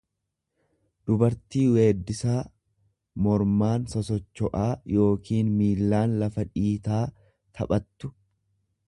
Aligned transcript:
dubartii 1.09 1.65
weeddisaa, 1.73 2.39
mormaaan 3.27 3.85
sosocho'aa 3.93 4.65
yookiin 4.95 5.53
miillaan 5.61 6.19
lafa 6.25 6.47
dhiitaa 6.55 7.07
taphattu. 7.61 8.13